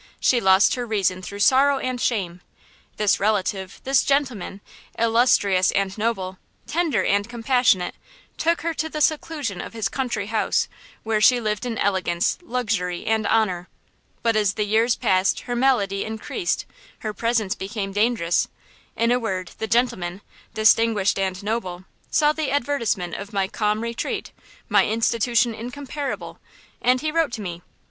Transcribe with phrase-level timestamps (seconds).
[0.19, 2.41] She lost her reason through sorrow and shame.
[2.97, 4.61] This relative–this gentleman,
[4.97, 10.67] illustrious and noble, tender and compassionate–took her to the seclusion of his country house,
[11.03, 13.69] where she lived in elegance, luxury and honor.
[14.23, 16.65] But as the years passed her malady increased;
[17.01, 18.47] her presence became dangerous;
[18.95, 20.21] in a word, the gentleman,
[20.55, 24.31] distinguished and noble, saw the advertisement of my 'Calm Retreat,'
[24.67, 26.39] my institution incomparable,
[26.81, 27.61] and he wrote to me.